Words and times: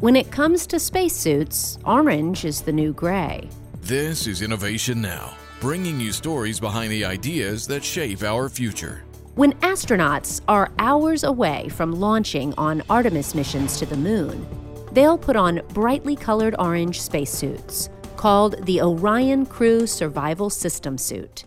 When 0.00 0.16
it 0.16 0.32
comes 0.32 0.66
to 0.66 0.80
spacesuits, 0.80 1.78
orange 1.84 2.44
is 2.44 2.60
the 2.60 2.72
new 2.72 2.92
gray. 2.92 3.48
This 3.80 4.26
is 4.26 4.42
Innovation 4.42 5.00
Now, 5.00 5.36
bringing 5.60 6.00
you 6.00 6.10
stories 6.10 6.58
behind 6.58 6.90
the 6.90 7.04
ideas 7.04 7.66
that 7.68 7.84
shape 7.84 8.22
our 8.22 8.48
future. 8.48 9.04
When 9.36 9.52
astronauts 9.60 10.40
are 10.48 10.72
hours 10.80 11.22
away 11.22 11.68
from 11.68 11.92
launching 11.92 12.52
on 12.58 12.82
Artemis 12.90 13.36
missions 13.36 13.78
to 13.78 13.86
the 13.86 13.96
moon, 13.96 14.46
they'll 14.92 15.16
put 15.16 15.36
on 15.36 15.62
brightly 15.72 16.16
colored 16.16 16.56
orange 16.58 17.00
spacesuits 17.00 17.88
called 18.16 18.66
the 18.66 18.82
Orion 18.82 19.46
Crew 19.46 19.86
Survival 19.86 20.50
System 20.50 20.98
Suit. 20.98 21.44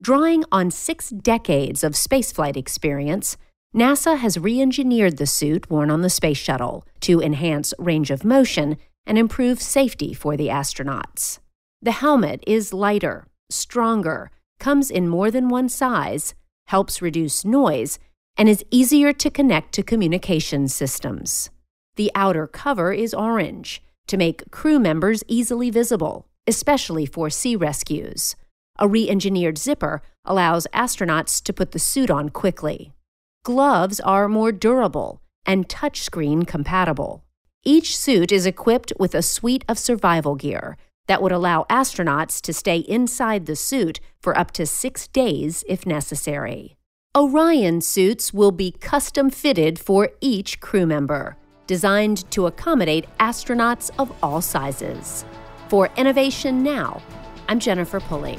Drawing 0.00 0.44
on 0.52 0.70
six 0.70 1.10
decades 1.10 1.82
of 1.82 1.94
spaceflight 1.94 2.56
experience, 2.56 3.36
NASA 3.74 4.16
has 4.16 4.38
re 4.38 4.60
engineered 4.60 5.18
the 5.18 5.26
suit 5.26 5.70
worn 5.70 5.90
on 5.90 6.00
the 6.00 6.08
space 6.08 6.38
shuttle 6.38 6.86
to 7.00 7.20
enhance 7.20 7.74
range 7.78 8.10
of 8.10 8.24
motion 8.24 8.78
and 9.06 9.18
improve 9.18 9.60
safety 9.60 10.14
for 10.14 10.36
the 10.36 10.48
astronauts. 10.48 11.38
The 11.82 11.92
helmet 11.92 12.42
is 12.46 12.72
lighter, 12.72 13.26
stronger, 13.50 14.30
comes 14.58 14.90
in 14.90 15.08
more 15.08 15.30
than 15.30 15.48
one 15.48 15.68
size, 15.68 16.34
helps 16.66 17.02
reduce 17.02 17.44
noise, 17.44 17.98
and 18.38 18.48
is 18.48 18.64
easier 18.70 19.12
to 19.12 19.30
connect 19.30 19.72
to 19.74 19.82
communication 19.82 20.68
systems. 20.68 21.50
The 21.96 22.10
outer 22.14 22.46
cover 22.46 22.92
is 22.92 23.12
orange 23.12 23.82
to 24.06 24.16
make 24.16 24.50
crew 24.50 24.78
members 24.78 25.22
easily 25.28 25.70
visible, 25.70 26.26
especially 26.46 27.04
for 27.04 27.28
sea 27.28 27.54
rescues. 27.54 28.34
A 28.78 28.88
re 28.88 29.08
engineered 29.10 29.58
zipper 29.58 30.00
allows 30.24 30.66
astronauts 30.72 31.42
to 31.42 31.52
put 31.52 31.72
the 31.72 31.78
suit 31.78 32.10
on 32.10 32.30
quickly. 32.30 32.92
Gloves 33.48 33.98
are 34.00 34.28
more 34.28 34.52
durable 34.52 35.22
and 35.46 35.70
touchscreen 35.70 36.46
compatible. 36.46 37.24
Each 37.64 37.96
suit 37.96 38.30
is 38.30 38.44
equipped 38.44 38.92
with 38.98 39.14
a 39.14 39.22
suite 39.22 39.64
of 39.66 39.78
survival 39.78 40.34
gear 40.34 40.76
that 41.06 41.22
would 41.22 41.32
allow 41.32 41.64
astronauts 41.70 42.42
to 42.42 42.52
stay 42.52 42.80
inside 42.80 43.46
the 43.46 43.56
suit 43.56 44.00
for 44.20 44.36
up 44.38 44.50
to 44.50 44.66
six 44.66 45.08
days 45.08 45.64
if 45.66 45.86
necessary. 45.86 46.76
Orion 47.16 47.80
suits 47.80 48.34
will 48.34 48.52
be 48.52 48.70
custom 48.70 49.30
fitted 49.30 49.78
for 49.78 50.10
each 50.20 50.60
crew 50.60 50.84
member, 50.84 51.38
designed 51.66 52.30
to 52.30 52.44
accommodate 52.44 53.06
astronauts 53.18 53.90
of 53.98 54.12
all 54.22 54.42
sizes. 54.42 55.24
For 55.68 55.88
Innovation 55.96 56.62
Now, 56.62 57.00
I'm 57.48 57.60
Jennifer 57.60 57.98
Pulley. 57.98 58.38